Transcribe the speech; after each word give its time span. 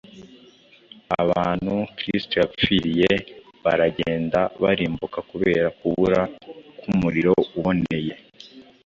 abantu 1.21 1.75
kristo 1.97 2.33
yapfiriye 2.43 3.11
baragenda 3.63 4.39
barimbuka 4.63 5.19
kubera 5.29 5.67
kubura 5.79 6.19
k’umurimo 6.81 7.33
uboneye, 7.57 8.13